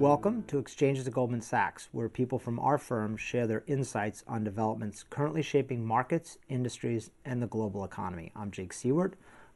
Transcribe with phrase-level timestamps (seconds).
[0.00, 4.42] Welcome to Exchanges at Goldman Sachs, where people from our firm share their insights on
[4.42, 8.32] developments currently shaping markets, industries, and the global economy.
[8.34, 9.12] I'm Jake Siewert,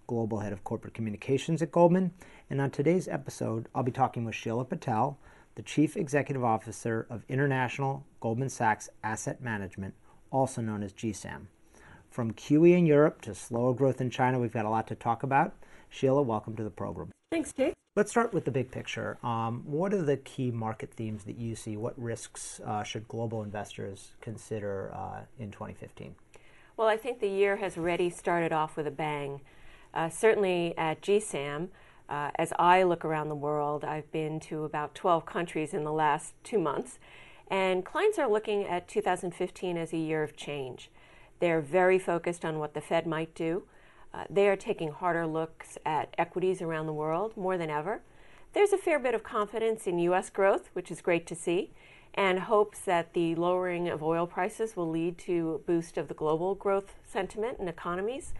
[0.06, 2.12] Global Head of Corporate Communications at Goldman,
[2.50, 5.18] and on today's episode, I'll be talking with Sheila Patel,
[5.54, 9.94] the Chief Executive Officer of International Goldman Sachs Asset Management,
[10.30, 11.46] also known as GSAM.
[12.14, 15.24] From QE in Europe to slower growth in China, we've got a lot to talk
[15.24, 15.52] about.
[15.88, 17.10] Sheila, welcome to the program.
[17.32, 17.74] Thanks, Jake.
[17.96, 19.18] Let's start with the big picture.
[19.24, 21.76] Um, what are the key market themes that you see?
[21.76, 26.14] What risks uh, should global investors consider uh, in 2015?
[26.76, 29.40] Well, I think the year has already started off with a bang.
[29.92, 31.70] Uh, certainly at GSAM,
[32.08, 35.92] uh, as I look around the world, I've been to about 12 countries in the
[35.92, 37.00] last two months,
[37.48, 40.92] and clients are looking at 2015 as a year of change.
[41.40, 43.64] They're very focused on what the Fed might do.
[44.12, 48.00] Uh, they are taking harder looks at equities around the world more than ever.
[48.52, 50.30] There's a fair bit of confidence in U.S.
[50.30, 51.72] growth, which is great to see,
[52.14, 56.14] and hopes that the lowering of oil prices will lead to a boost of the
[56.14, 58.32] global growth sentiment and economies.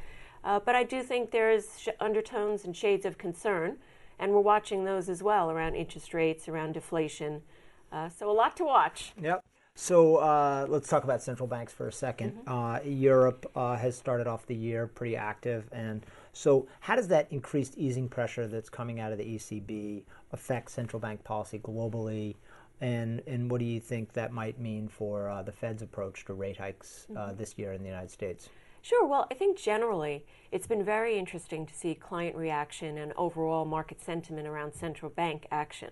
[0.44, 3.78] Uh, but I do think there's sh- undertones and shades of concern,
[4.20, 7.42] and we're watching those as well around interest rates, around deflation.
[7.91, 9.12] Uh, so a lot to watch.
[9.20, 9.42] Yep.
[9.77, 12.48] So uh, let's talk about central banks for a 2nd mm-hmm.
[12.48, 17.27] uh, Europe uh, has started off the year pretty active, and so how does that
[17.33, 22.36] increased easing pressure that's coming out of the ECB affect central bank policy globally?
[22.81, 26.34] And and what do you think that might mean for uh, the Fed's approach to
[26.34, 27.36] rate hikes uh, mm-hmm.
[27.36, 28.48] this year in the United States?
[28.81, 29.06] Sure.
[29.06, 34.00] Well, I think generally it's been very interesting to see client reaction and overall market
[34.00, 35.91] sentiment around central bank action.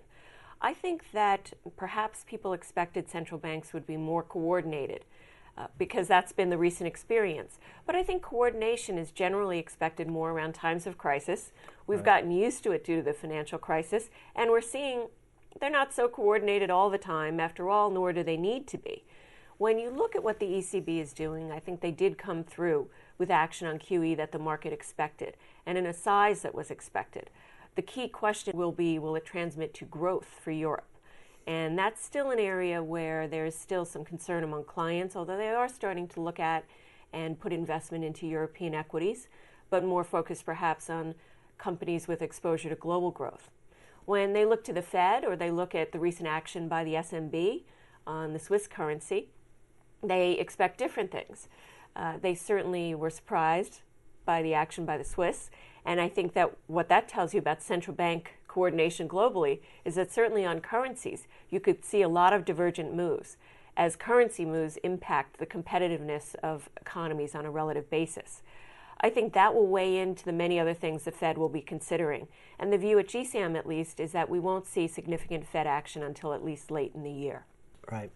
[0.63, 5.05] I think that perhaps people expected central banks would be more coordinated.
[5.55, 7.59] Uh, because that's been the recent experience.
[7.85, 11.51] But I think coordination is generally expected more around times of crisis.
[11.85, 12.23] We've right.
[12.23, 15.09] gotten used to it due to the financial crisis, and we're seeing
[15.61, 19.03] they're not so coordinated all the time, after all, nor do they need to be.
[19.59, 22.89] When you look at what the ECB is doing, I think they did come through
[23.19, 25.37] with action on QE that the market expected
[25.67, 27.29] and in a size that was expected.
[27.75, 30.85] The key question will be will it transmit to growth for Europe?
[31.45, 35.67] And that's still an area where there's still some concern among clients, although they are
[35.67, 36.65] starting to look at
[37.11, 39.27] and put investment into European equities,
[39.69, 41.15] but more focused perhaps on
[41.57, 43.49] companies with exposure to global growth.
[44.05, 46.93] When they look to the Fed or they look at the recent action by the
[46.93, 47.63] SNB
[48.05, 49.29] on the Swiss currency,
[50.01, 51.47] they expect different things.
[51.95, 53.81] Uh, they certainly were surprised
[54.25, 55.49] by the action by the Swiss
[55.85, 60.11] and I think that what that tells you about central bank coordination globally is that
[60.11, 63.37] certainly on currencies, you could see a lot of divergent moves
[63.75, 68.41] as currency moves impact the competitiveness of economies on a relative basis.
[69.01, 72.27] I think that will weigh into the many other things the Fed will be considering.
[72.57, 76.03] And the view at GSAM, at least, is that we won't see significant Fed action
[76.03, 77.45] until at least late in the year.
[77.91, 78.11] Right.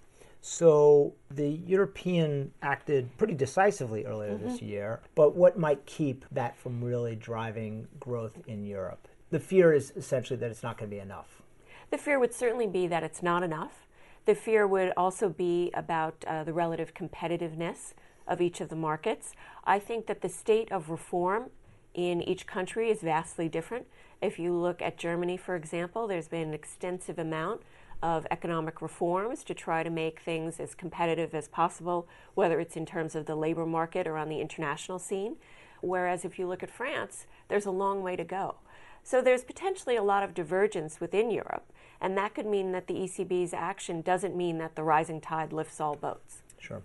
[0.49, 4.47] So the European acted pretty decisively earlier mm-hmm.
[4.47, 9.09] this year, but what might keep that from really driving growth in Europe?
[9.29, 11.41] The fear is essentially that it's not going to be enough.
[11.89, 13.87] The fear would certainly be that it's not enough.
[14.23, 17.93] The fear would also be about uh, the relative competitiveness
[18.25, 19.33] of each of the markets.
[19.65, 21.49] I think that the state of reform
[21.93, 23.85] in each country is vastly different.
[24.21, 27.63] If you look at Germany, for example, there's been an extensive amount
[28.01, 32.85] of economic reforms to try to make things as competitive as possible, whether it's in
[32.85, 35.37] terms of the labor market or on the international scene.
[35.81, 38.55] Whereas if you look at France, there's a long way to go.
[39.03, 41.71] So there's potentially a lot of divergence within Europe,
[42.01, 45.79] and that could mean that the ECB's action doesn't mean that the rising tide lifts
[45.79, 46.41] all boats.
[46.59, 46.81] Sure.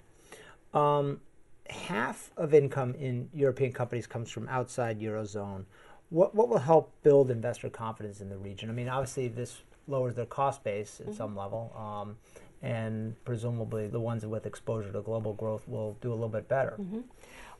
[0.72, 1.20] Um,
[1.68, 5.64] half of income in European companies comes from outside Eurozone.
[6.10, 8.70] What, what will help build investor confidence in the region?
[8.70, 11.16] I mean, obviously, this lowers their cost base at mm-hmm.
[11.16, 11.72] some level.
[11.76, 12.16] Um,
[12.62, 16.76] and presumably the ones with exposure to global growth will do a little bit better.
[16.80, 17.00] Mm-hmm.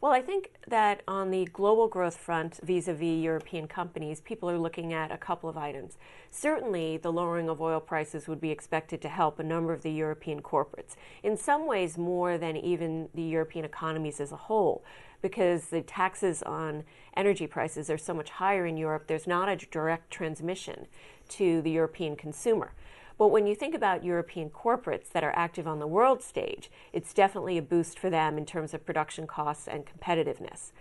[0.00, 4.50] Well, I think that on the global growth front, vis a vis European companies, people
[4.50, 5.96] are looking at a couple of items.
[6.28, 9.92] Certainly, the lowering of oil prices would be expected to help a number of the
[9.92, 14.84] European corporates, in some ways, more than even the European economies as a whole,
[15.22, 16.84] because the taxes on
[17.16, 20.86] energy prices are so much higher in Europe, there's not a direct transmission
[21.30, 22.72] to the European consumer.
[23.18, 27.14] But when you think about European corporates that are active on the world stage, it's
[27.14, 30.72] definitely a boost for them in terms of production costs and competitiveness.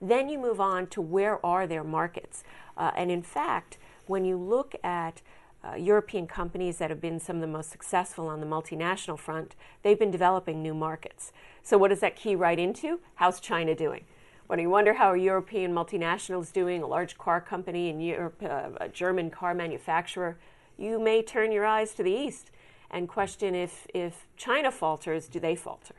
[0.00, 2.44] Then you move on to where are their markets.
[2.76, 5.22] Uh, and in fact, when you look at
[5.64, 9.54] uh, European companies that have been some of the most successful on the multinational front,
[9.82, 11.32] they've been developing new markets.
[11.62, 13.00] So, what does that key right into?
[13.14, 14.04] How's China doing?
[14.48, 18.42] When you wonder how a European multinational is doing, a large car company in Europe,
[18.42, 20.36] uh, a German car manufacturer,
[20.76, 22.50] you may turn your eyes to the east
[22.90, 25.94] and question if, if China falters, do they falter?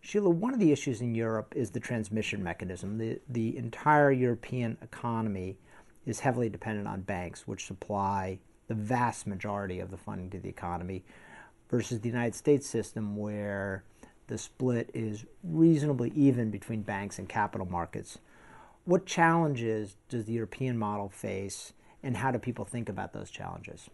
[0.00, 2.98] Sheila, one of the issues in Europe is the transmission mechanism.
[2.98, 5.58] The, the entire European economy
[6.06, 8.38] is heavily dependent on banks, which supply
[8.68, 11.04] the vast majority of the funding to the economy,
[11.70, 13.84] versus the United States system, where
[14.26, 18.18] the split is reasonably even between banks and capital markets.
[18.84, 23.90] What challenges does the European model face, and how do people think about those challenges?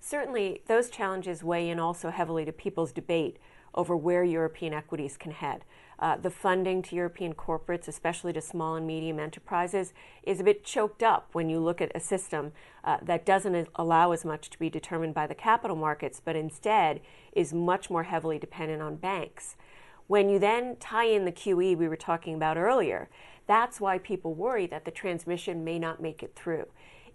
[0.00, 3.38] Certainly, those challenges weigh in also heavily to people's debate
[3.74, 5.64] over where European equities can head.
[5.98, 10.64] Uh, the funding to European corporates, especially to small and medium enterprises, is a bit
[10.64, 12.52] choked up when you look at a system
[12.84, 17.00] uh, that doesn't allow as much to be determined by the capital markets, but instead
[17.32, 19.56] is much more heavily dependent on banks.
[20.06, 23.08] When you then tie in the QE we were talking about earlier,
[23.46, 26.66] that's why people worry that the transmission may not make it through.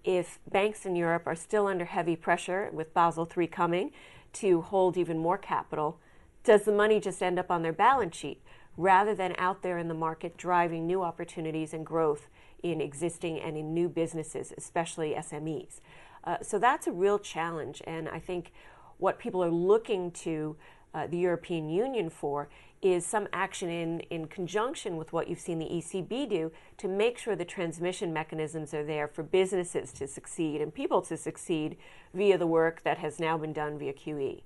[0.03, 3.91] If banks in Europe are still under heavy pressure with Basel III coming
[4.33, 5.99] to hold even more capital,
[6.43, 8.41] does the money just end up on their balance sheet
[8.77, 12.29] rather than out there in the market driving new opportunities and growth
[12.63, 15.81] in existing and in new businesses, especially SMEs?
[16.23, 18.51] Uh, so that's a real challenge, and I think
[18.97, 20.55] what people are looking to
[20.93, 22.49] uh, the European Union for
[22.81, 27.17] is some action in, in conjunction with what you've seen the ECB do to make
[27.17, 31.77] sure the transmission mechanisms are there for businesses to succeed and people to succeed
[32.13, 34.41] via the work that has now been done via QE.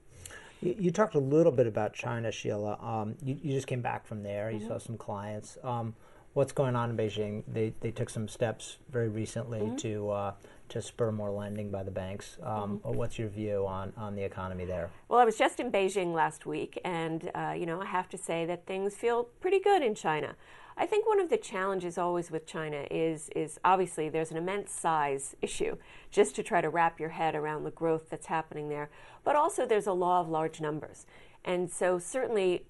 [0.61, 2.77] You, you talked a little bit about China, Sheila.
[2.81, 4.51] Um, you, you, just came back from there.
[4.51, 4.67] You mm-hmm.
[4.67, 5.57] saw some clients.
[5.63, 5.93] Um,
[6.35, 7.43] what's going on in Beijing?
[7.47, 9.77] They, they took some steps very recently mm-hmm.
[9.77, 10.33] to uh,
[10.67, 12.37] to spur more lending by the banks.
[12.43, 12.97] Um, mm-hmm.
[12.97, 14.89] What's your view on, on the economy there?
[15.09, 18.17] Well, I was just in Beijing last week, and uh, you know I have to
[18.17, 20.35] say that things feel pretty good in China.
[20.77, 24.71] I think one of the challenges always with China is is obviously there's an immense
[24.73, 25.77] size issue
[26.11, 28.89] just to try to wrap your head around the growth that's happening there,
[29.23, 31.05] but also there's a law of large numbers,
[31.45, 32.65] and so certainly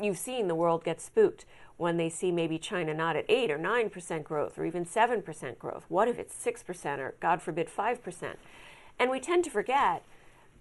[0.00, 1.44] you've seen the world get spooked
[1.76, 5.84] when they see maybe China not at 8 or 9% growth or even 7% growth.
[5.88, 8.34] What if it's 6% or, God forbid, 5%?
[8.98, 10.04] And we tend to forget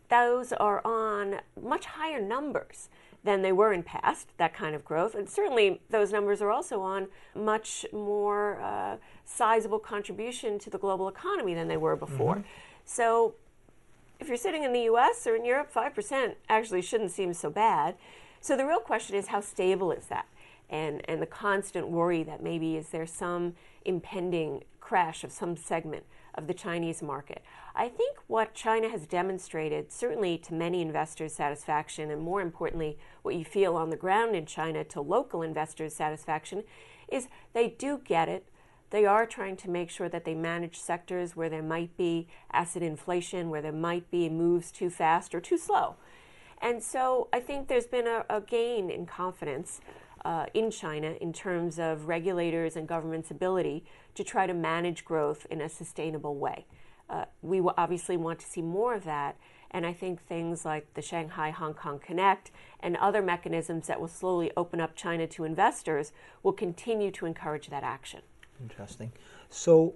[0.10, 2.90] those are on much higher numbers
[3.24, 5.16] than they were in past, that kind of growth.
[5.16, 11.08] And certainly those numbers are also on much more uh, sizable contribution to the global
[11.08, 12.36] economy than they were before.
[12.36, 12.48] Mm-hmm.
[12.84, 13.36] So
[14.20, 17.96] if you're sitting in the US or in Europe, 5% actually shouldn't seem so bad.
[18.40, 20.26] So the real question is how stable is that?
[20.72, 23.54] And, and the constant worry that maybe is there some
[23.86, 27.44] impending crash of some segment of the Chinese market.
[27.76, 33.36] I think what China has demonstrated, certainly to many investors' satisfaction, and more importantly, what
[33.36, 36.64] you feel on the ground in China to local investors' satisfaction,
[37.10, 38.46] is they do get it.
[38.92, 42.82] They are trying to make sure that they manage sectors where there might be asset
[42.84, 45.96] inflation, where there might be moves too fast or too slow.
[46.62, 49.82] And so I think there's been a, a gain in confidence
[50.24, 53.84] uh, in China in terms of regulators and government's ability
[54.16, 56.66] to try to manage growth in a sustainable way.
[57.10, 59.36] Uh, we obviously want to see more of that,
[59.72, 64.08] and I think things like the Shanghai Hong Kong Connect and other mechanisms that will
[64.08, 68.22] slowly open up China to investors will continue to encourage that action.
[68.62, 69.12] Interesting.
[69.50, 69.96] So,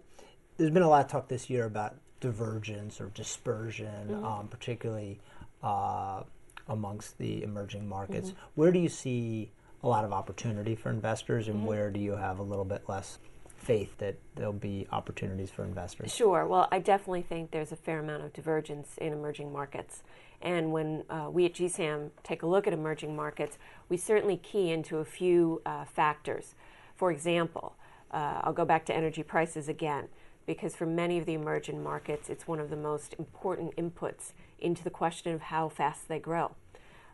[0.58, 4.26] there's been a lot of talk this year about divergence or dispersion, mm-hmm.
[4.26, 5.20] um, particularly
[5.62, 6.24] uh,
[6.68, 8.30] amongst the emerging markets.
[8.30, 8.40] Mm-hmm.
[8.56, 9.52] Where do you see
[9.86, 11.68] a lot of opportunity for investors, and mm-hmm.
[11.68, 13.20] where do you have a little bit less
[13.56, 16.14] faith that there'll be opportunities for investors?
[16.14, 16.46] Sure.
[16.46, 20.04] Well, I definitely think there's a fair amount of divergence in emerging markets.
[20.42, 24.72] And when uh, we at GSAM take a look at emerging markets, we certainly key
[24.72, 26.56] into a few uh, factors.
[26.96, 27.76] For example,
[28.12, 30.08] uh, I'll go back to energy prices again,
[30.46, 34.84] because for many of the emerging markets, it's one of the most important inputs into
[34.84, 36.56] the question of how fast they grow.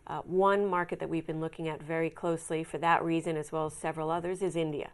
[0.07, 3.67] Uh, one market that we've been looking at very closely for that reason, as well
[3.67, 4.89] as several others, is India.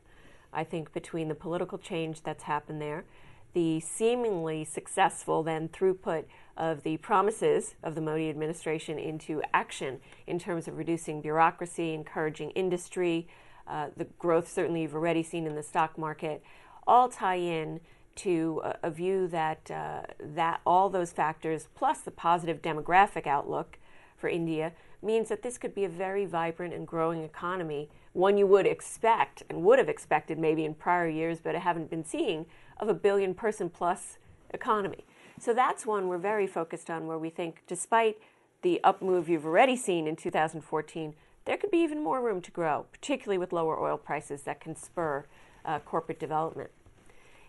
[0.53, 3.05] I think between the political change that's happened there,
[3.53, 10.37] the seemingly successful then throughput of the promises of the Modi administration into action in
[10.37, 13.27] terms of reducing bureaucracy, encouraging industry,
[13.67, 16.43] uh, the growth certainly you've already seen in the stock market,
[16.85, 17.79] all tie in
[18.15, 23.77] to a, a view that uh, that all those factors plus the positive demographic outlook
[24.17, 28.47] for India means that this could be a very vibrant and growing economy, one you
[28.47, 32.45] would expect and would have expected maybe in prior years, but I haven't been seeing,
[32.79, 34.17] of a billion person plus
[34.53, 35.05] economy.
[35.39, 38.17] So that's one we're very focused on, where we think, despite
[38.63, 41.13] the up move you've already seen in 2014,
[41.45, 44.75] there could be even more room to grow, particularly with lower oil prices that can
[44.75, 45.25] spur
[45.63, 46.71] uh, corporate development.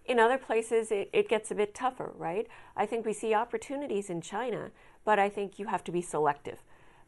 [0.05, 2.47] In other places, it, it gets a bit tougher, right?
[2.77, 4.71] I think we see opportunities in China,
[5.09, 6.59] but I think you have to be selective.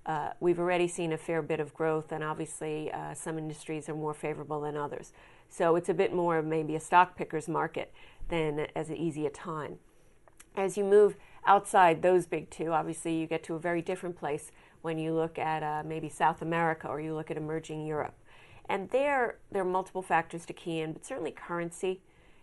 [0.07, 3.95] Uh, we've already seen a fair bit of growth, and obviously, uh, some industries are
[3.95, 5.13] more favorable than others.
[5.51, 7.93] So it's a bit more of maybe a stock picker's market
[8.31, 9.81] than as easy a time.
[10.57, 14.51] As you move outside those big two, obviously, you get to a very different place
[14.81, 18.15] when you look at uh, maybe South America or you look at emerging Europe.
[18.67, 22.01] And there, there are multiple factors to key in, but certainly currency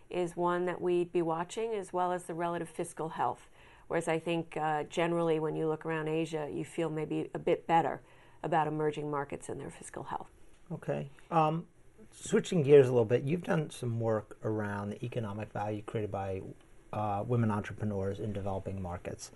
[0.08, 3.48] is one that we'd be watching, as well as the relative fiscal health.
[3.88, 7.66] Whereas I think uh, generally, when you look around Asia, you feel maybe a bit
[7.66, 8.00] better
[8.42, 10.28] about emerging markets and their fiscal health.
[10.70, 11.08] Okay.
[11.30, 11.64] Um,
[12.12, 16.42] switching gears a little bit, you've done some work around the economic value created by
[16.92, 19.30] uh, women entrepreneurs in developing markets.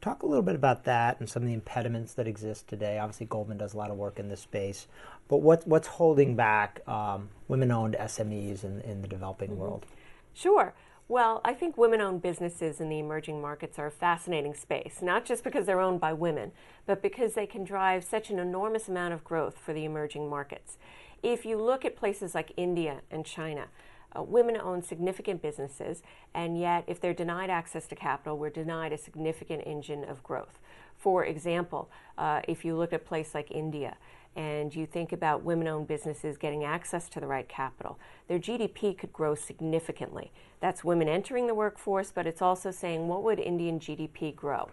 [0.00, 2.98] Talk a little bit about that and some of the impediments that exist today.
[2.98, 4.86] Obviously, Goldman does a lot of work in this space,
[5.28, 9.60] but what, what's holding back um, women owned SMEs in, in the developing mm-hmm.
[9.60, 9.86] world?
[10.34, 10.74] Sure.
[11.06, 15.26] Well, I think women owned businesses in the emerging markets are a fascinating space, not
[15.26, 16.52] just because they're owned by women,
[16.86, 20.78] but because they can drive such an enormous amount of growth for the emerging markets.
[21.22, 23.66] If you look at places like India and China,
[24.16, 26.02] uh, women own significant businesses,
[26.34, 30.58] and yet, if they're denied access to capital, we're denied a significant engine of growth.
[30.96, 33.96] For example, uh, if you look at a place like India,
[34.36, 38.96] and you think about women owned businesses getting access to the right capital, their GDP
[38.96, 40.32] could grow significantly.
[40.60, 44.68] That's women entering the workforce, but it's also saying what would Indian GDP grow?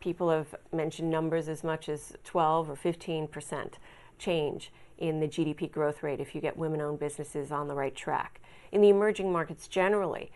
[0.00, 3.78] People have mentioned numbers as much as 12 or 15 percent
[4.18, 7.94] change in the GDP growth rate if you get women owned businesses on the right
[7.94, 8.40] track.
[8.74, 10.32] In the emerging markets generally,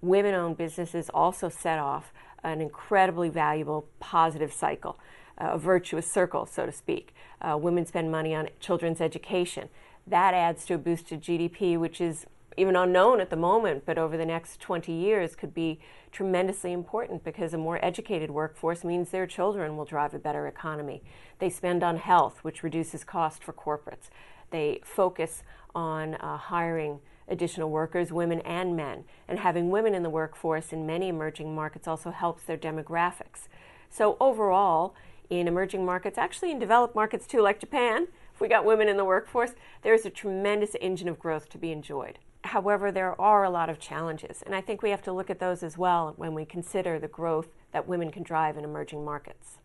[0.00, 4.98] women owned businesses also set off an incredibly valuable positive cycle
[5.38, 7.14] a virtuous circle, so to speak.
[7.40, 9.68] Uh, women spend money on children's education.
[10.06, 13.98] That adds to a boost to GDP, which is even unknown at the moment, but
[13.98, 15.80] over the next 20 years could be
[16.12, 21.02] tremendously important because a more educated workforce means their children will drive a better economy.
[21.38, 24.10] They spend on health, which reduces cost for corporates.
[24.50, 25.42] They focus
[25.74, 29.04] on uh, hiring additional workers, women and men.
[29.28, 33.48] And having women in the workforce in many emerging markets also helps their demographics.
[33.90, 34.94] So, overall,
[35.30, 38.96] in emerging markets, actually in developed markets too, like Japan, if we got women in
[38.96, 39.52] the workforce,
[39.82, 42.18] there's a tremendous engine of growth to be enjoyed.
[42.44, 45.38] However, there are a lot of challenges, and I think we have to look at
[45.38, 49.58] those as well when we consider the growth that women can drive in emerging markets.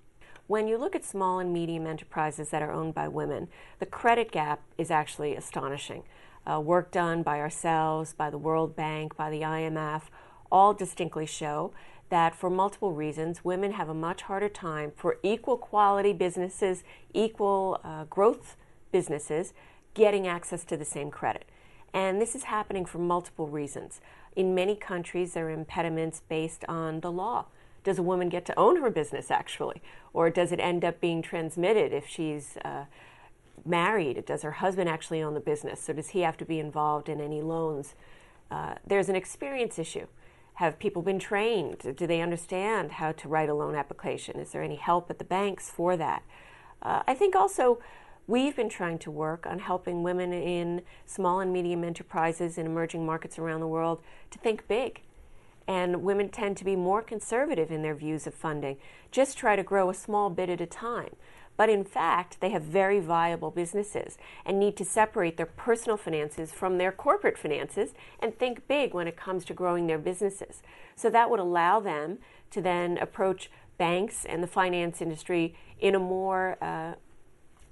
[0.46, 3.50] When you look at small and medium enterprises that are owned by women,
[3.80, 6.04] the credit gap is actually astonishing.
[6.50, 10.04] Uh, work done by ourselves, by the World Bank, by the IMF,
[10.52, 11.74] all distinctly show
[12.10, 17.82] that for multiple reasons, women have a much harder time for equal quality businesses, equal
[17.84, 18.56] uh, growth
[18.92, 19.54] businesses,
[19.94, 21.46] getting access to the same credit.
[21.94, 24.00] And this is happening for multiple reasons.
[24.36, 27.48] In many countries, there are impediments based on the law.
[27.84, 29.82] Does a woman get to own her business actually?
[30.14, 32.86] Or does it end up being transmitted if she's uh,
[33.68, 34.26] married?
[34.26, 35.82] Does her husband actually own the business?
[35.82, 37.96] So does he have to be involved in any loans?
[38.50, 40.08] Uh, there's an experience issue.
[40.56, 41.96] Have people been trained?
[41.96, 44.40] Do they understand how to write a loan application?
[44.40, 46.24] Is there any help at the banks for that?
[46.82, 47.80] Uh, I think also
[48.26, 53.06] we've been trying to work on helping women in small and medium enterprises in emerging
[53.06, 55.02] markets around the world to think big.
[55.68, 58.78] And women tend to be more conservative in their views of funding.
[59.12, 61.16] Just try to grow a small bit at a time.
[61.58, 66.52] But in fact, they have very viable businesses and need to separate their personal finances
[66.52, 70.62] from their corporate finances and think big when it comes to growing their businesses.
[70.96, 72.20] So that would allow them
[72.52, 76.94] to then approach banks and the finance industry in a more uh,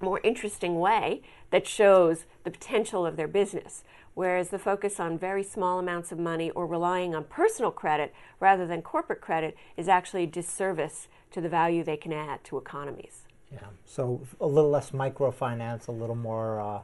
[0.02, 1.22] more interesting way
[1.52, 3.84] that shows the potential of their business.
[4.15, 8.65] Whereas the focus on very small amounts of money or relying on personal credit rather
[8.65, 13.27] than corporate credit is actually a disservice to the value they can add to economies.
[13.51, 13.60] Yeah.
[13.86, 16.79] So a little less microfinance, a little more uh,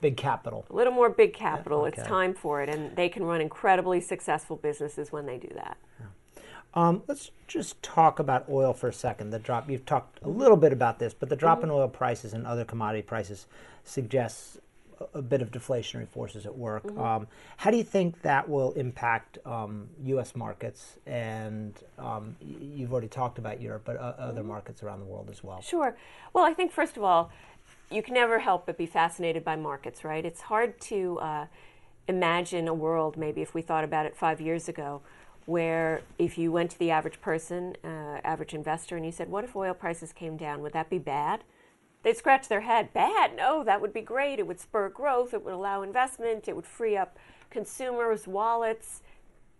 [0.00, 0.66] big capital.
[0.70, 1.82] A little more big capital.
[1.82, 2.00] Yeah, okay.
[2.00, 5.78] It's time for it, and they can run incredibly successful businesses when they do that.
[6.00, 6.06] Yeah.
[6.74, 9.30] Um, let's just talk about oil for a second.
[9.30, 11.66] The drop, you've talked a little bit about this, but the drop mm-hmm.
[11.66, 13.46] in oil prices and other commodity prices
[13.84, 14.58] suggests
[15.14, 16.84] a bit of deflationary forces at work.
[16.84, 17.00] Mm-hmm.
[17.00, 20.34] Um, how do you think that will impact um, U.S.
[20.34, 20.98] markets?
[21.06, 24.48] And um, you've already talked about Europe, but uh, other mm-hmm.
[24.48, 25.60] markets around the world as well.
[25.60, 25.96] Sure.
[26.32, 27.30] Well, I think first of all,
[27.90, 30.24] you can never help but be fascinated by markets, right?
[30.24, 31.46] It's hard to uh,
[32.08, 35.02] imagine a world, maybe if we thought about it five years ago,
[35.46, 39.44] where if you went to the average person, uh, average investor, and you said, "What
[39.44, 40.62] if oil prices came down?
[40.62, 41.42] Would that be bad?"
[42.02, 42.92] They'd scratch their head.
[42.92, 43.36] Bad?
[43.36, 44.38] No, that would be great.
[44.38, 45.34] It would spur growth.
[45.34, 46.48] It would allow investment.
[46.48, 47.16] It would free up
[47.50, 49.02] consumers' wallets.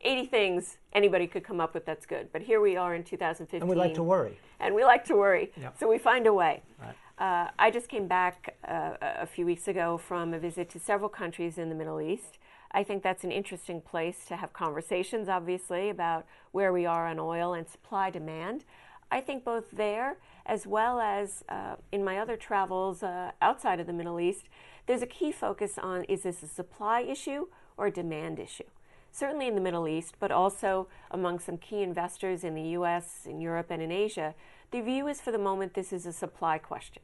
[0.05, 2.29] 80 things anybody could come up with that's good.
[2.33, 3.61] But here we are in 2015.
[3.61, 4.39] And we like to worry.
[4.59, 5.53] And we like to worry.
[5.61, 5.77] Yep.
[5.79, 6.63] So we find a way.
[6.81, 6.95] Right.
[7.19, 11.09] Uh, I just came back uh, a few weeks ago from a visit to several
[11.09, 12.39] countries in the Middle East.
[12.73, 17.19] I think that's an interesting place to have conversations, obviously, about where we are on
[17.19, 18.65] oil and supply demand.
[19.13, 20.17] I think both there
[20.47, 24.49] as well as uh, in my other travels uh, outside of the Middle East,
[24.87, 28.65] there's a key focus on is this a supply issue or a demand issue?
[29.13, 33.39] Certainly in the Middle East, but also among some key investors in the US, in
[33.39, 34.35] Europe, and in Asia,
[34.71, 37.03] the view is for the moment this is a supply question,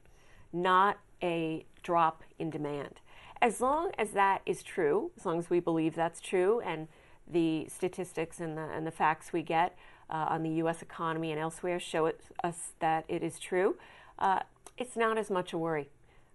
[0.50, 3.03] not a drop in demand.
[3.43, 6.88] As long as that is true, as long as we believe that's true, and
[7.31, 9.77] the statistics and the, and the facts we get
[10.11, 10.83] uh, on the U.S.
[10.83, 13.77] economy and elsewhere show it, us that it is true,
[14.19, 14.41] uh,
[14.77, 15.88] it's not as much a worry,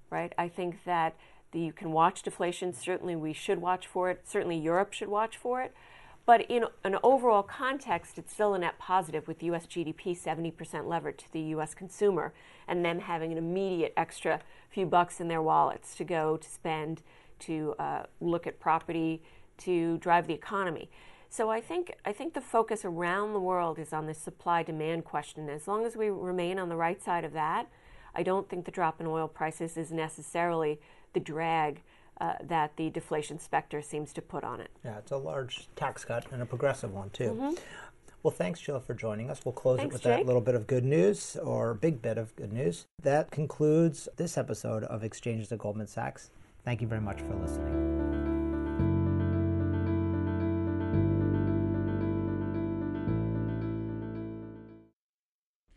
[0.09, 0.33] right?
[0.37, 1.15] I think that
[1.51, 2.73] the, you can watch deflation.
[2.73, 4.23] Certainly, we should watch for it.
[4.25, 5.73] Certainly, Europe should watch for it.
[6.25, 9.65] But in an overall context, it's still a net positive with U.S.
[9.65, 11.73] GDP 70% levered to the U.S.
[11.73, 12.33] consumer
[12.67, 14.39] and them having an immediate extra
[14.69, 17.01] few bucks in their wallets to go to spend,
[17.39, 19.21] to uh, look at property,
[19.57, 20.89] to drive the economy.
[21.33, 25.03] So I think I think the focus around the world is on the supply demand
[25.03, 25.49] question.
[25.49, 27.67] As long as we remain on the right side of that,
[28.13, 30.79] I don't think the drop in oil prices is necessarily
[31.13, 31.81] the drag
[32.21, 34.69] uh, that the deflation specter seems to put on it.
[34.85, 37.31] Yeah, it's a large tax cut and a progressive one too.
[37.31, 37.53] Mm-hmm.
[38.21, 39.41] Well, thanks, Sheila, for joining us.
[39.43, 42.35] We'll close Thanks, it with that little bit of good news or big bit of
[42.35, 42.85] good news.
[43.01, 46.29] That concludes this episode of Exchanges at Goldman Sachs.
[46.63, 47.92] Thank you very much for listening.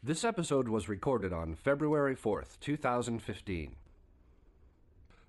[0.07, 3.75] This episode was recorded on February 4th, 2015.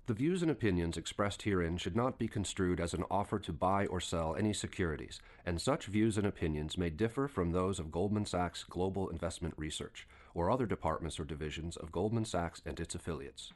[0.06, 3.86] The views and opinions expressed herein should not be construed as an offer to buy
[3.86, 8.24] or sell any securities, and such views and opinions may differ from those of Goldman
[8.24, 13.52] Sachs Global Investment Research or other departments or divisions of Goldman Sachs and its affiliates.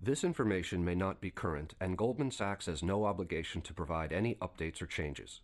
[0.00, 4.36] This information may not be current, and Goldman Sachs has no obligation to provide any
[4.36, 5.40] updates or changes.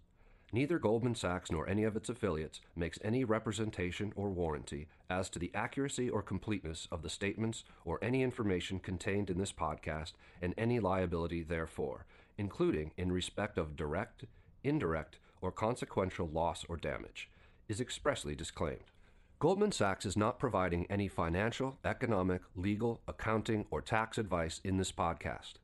[0.52, 5.40] Neither Goldman Sachs nor any of its affiliates makes any representation or warranty as to
[5.40, 10.54] the accuracy or completeness of the statements or any information contained in this podcast and
[10.56, 12.06] any liability therefor,
[12.38, 14.24] including in respect of direct,
[14.62, 17.28] indirect, or consequential loss or damage,
[17.68, 18.92] is expressly disclaimed.
[19.38, 24.92] Goldman Sachs is not providing any financial, economic, legal, accounting, or tax advice in this
[24.92, 25.54] podcast.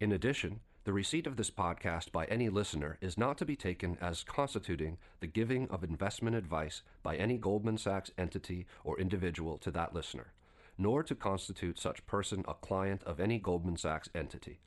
[0.00, 3.98] In addition, the receipt of this podcast by any listener is not to be taken
[4.00, 9.72] as constituting the giving of investment advice by any Goldman Sachs entity or individual to
[9.72, 10.32] that listener,
[10.78, 14.60] nor to constitute such person a client of any Goldman Sachs entity.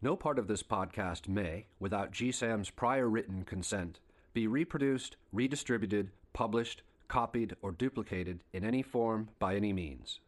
[0.00, 4.00] No part of this podcast may, without GSAM's prior written consent,
[4.32, 10.20] be reproduced, redistributed, published, copied, or duplicated in any form by any means.